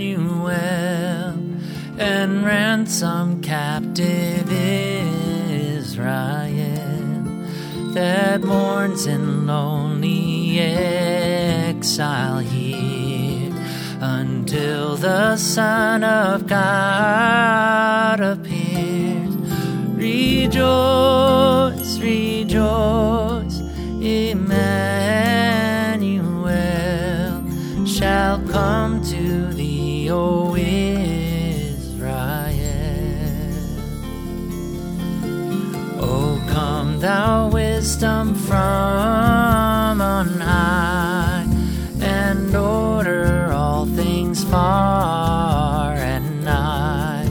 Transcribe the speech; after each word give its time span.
Emmanuel, 0.00 1.36
and 1.98 2.42
ransom 2.44 3.42
captive 3.42 4.50
Israel 4.50 6.00
that 7.92 8.40
mourns 8.40 9.06
in 9.06 9.46
lonely 9.46 10.58
exile 10.58 12.38
here 12.38 13.52
until 14.00 14.96
the 14.96 15.36
Son 15.36 16.02
of 16.02 16.46
God 16.46 18.20
appears. 18.20 19.28
Rejoice, 19.96 21.09
wisdom 37.90 38.36
from 38.36 40.00
on 40.00 40.28
high, 40.38 41.44
and 42.00 42.54
order 42.54 43.50
all 43.52 43.84
things 43.84 44.44
far 44.44 45.94
and 45.94 46.44
nigh. 46.44 47.26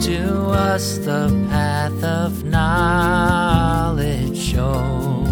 To 0.00 0.48
us 0.48 0.96
the 0.96 1.28
path 1.50 2.02
of 2.02 2.42
knowledge 2.42 4.38
show, 4.38 5.26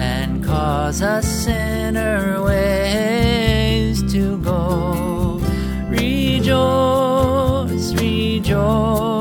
and 0.00 0.44
cause 0.44 1.00
us 1.00 1.24
sinner 1.44 2.42
ways 2.42 4.02
to 4.12 4.36
go. 4.38 5.40
Rejoice, 5.88 7.94
rejoice, 7.94 9.15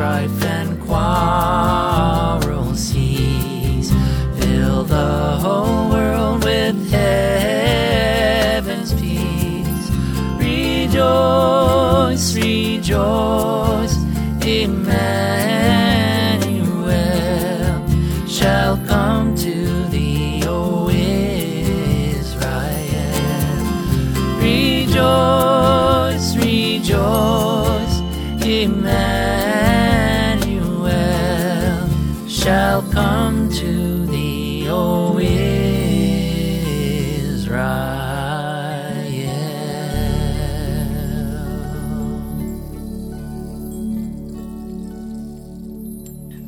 strife, 0.00 0.42
and 0.44 0.80
quarrel 0.80 2.74
cease. 2.74 3.90
Fill 4.38 4.84
the 4.84 5.36
whole 5.42 5.90
world 5.90 6.42
with 6.42 6.90
heaven's 6.90 8.14
peace. 8.94 9.90
Rejoice, 10.38 12.34
rejoice, 12.34 13.96
Emmanuel 14.42 14.88
shall 18.26 18.78
come 18.86 19.34
to 19.34 19.84
thee, 19.88 20.42
O 20.46 20.88
Israel. 20.88 22.16
Rejoice, 24.40 26.36
rejoice, 26.36 28.00
Emmanuel 28.42 29.29
shall 32.40 32.80
come 32.90 33.50
to 33.52 34.06
thee, 34.06 34.66
O 34.66 35.18
Israel. 35.18 35.60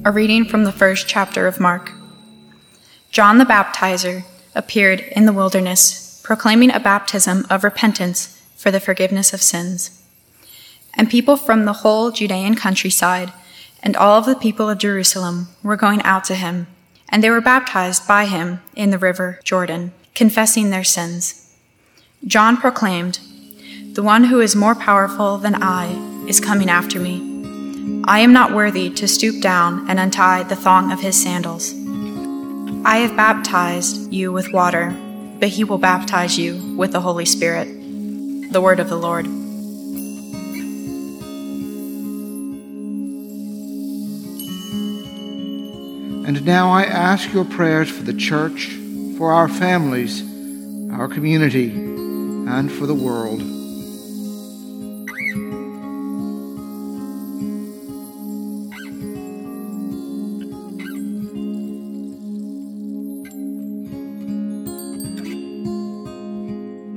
A 0.05 0.11
reading 0.11 0.47
from 0.47 0.65
the 0.65 0.73
first 0.73 1.07
chapter 1.07 1.47
of 1.47 1.61
Mark. 1.61 1.93
John 3.11 3.37
the 3.37 3.45
Baptizer 3.45 4.25
appeared 4.55 5.01
in 5.01 5.27
the 5.27 5.33
wilderness, 5.35 6.23
proclaiming 6.25 6.73
a 6.73 6.81
baptism 6.81 7.47
of 7.51 7.63
repentance 7.65 8.43
for 8.57 8.71
the 8.71 8.81
forgiveness 8.81 9.35
of 9.35 9.43
sins. 9.43 10.03
And 10.95 11.11
people 11.11 11.37
from 11.37 11.67
the 11.67 11.75
whole 11.75 12.11
Judean 12.11 12.55
countryside 12.55 13.31
and 13.83 13.97
all 13.97 14.19
of 14.19 14.27
the 14.27 14.37
people 14.37 14.69
of 14.69 14.79
Jerusalem 14.79 15.49
were 15.63 15.77
going 15.77 16.03
out 16.03 16.25
to 16.25 16.35
him, 16.35 16.67
and 17.09 17.23
they 17.23 17.31
were 17.31 17.41
baptized 17.41 18.07
by 18.07 18.27
him 18.27 18.61
in 18.75 18.91
the 18.91 18.99
river 18.99 19.41
Jordan, 19.45 19.93
confessing 20.15 20.71
their 20.71 20.85
sins. 20.85 21.57
John 22.27 22.57
proclaimed, 22.57 23.19
The 23.95 24.03
one 24.03 24.25
who 24.25 24.41
is 24.41 24.55
more 24.55 24.75
powerful 24.75 25.39
than 25.39 25.63
I 25.63 26.27
is 26.29 26.41
coming 26.41 26.71
after 26.71 27.01
me. 27.01 27.31
I 28.05 28.21
am 28.21 28.33
not 28.33 28.55
worthy 28.55 28.91
to 28.91 29.09
stoop 29.09 29.43
down 29.43 29.91
and 29.91 29.99
untie 29.99 30.45
the 30.45 30.57
thong 30.57 30.93
of 30.93 31.01
his 31.01 31.21
sandals. 31.21 31.75
I 32.85 32.99
have 32.99 33.17
baptized 33.17 34.13
you 34.13 34.33
with 34.33 34.53
water, 34.53 34.97
but 35.41 35.49
he 35.49 35.65
will 35.65 35.79
baptize 35.79 36.39
you 36.39 36.77
with 36.77 36.93
the 36.93 37.01
Holy 37.01 37.25
Spirit. 37.25 37.69
The 38.53 38.61
word 38.61 38.81
of 38.81 38.89
the 38.89 38.97
Lord. 38.97 39.42
And 46.25 46.45
now 46.45 46.71
I 46.71 46.85
ask 46.85 47.33
your 47.33 47.45
prayers 47.45 47.91
for 47.91 48.05
the 48.05 48.15
church, 48.15 48.69
for 49.19 49.33
our 49.33 49.49
families, 49.49 50.23
our 50.93 51.09
community, 51.09 51.71
and 51.71 52.71
for 52.71 52.87
the 52.87 52.95
world. 52.95 53.41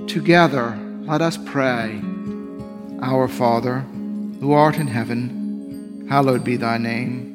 Together, 0.07 0.79
let 1.01 1.21
us 1.21 1.37
pray. 1.45 1.99
Our 3.01 3.27
Father, 3.27 3.79
who 4.39 4.53
art 4.53 4.77
in 4.77 4.87
heaven, 4.87 6.07
hallowed 6.09 6.43
be 6.43 6.57
thy 6.57 6.77
name. 6.77 7.34